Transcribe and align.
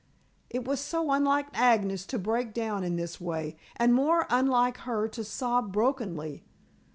It 0.49 0.65
was 0.65 0.79
so 0.79 1.11
unlike 1.11 1.49
Agnes 1.53 2.07
to 2.07 2.17
break 2.17 2.55
down 2.55 2.83
in 2.83 2.95
this 2.95 3.21
way, 3.21 3.55
and 3.75 3.93
more 3.93 4.25
unlike 4.31 4.77
her 4.79 5.07
to 5.09 5.23
sob 5.23 5.71
brokenly. 5.71 6.43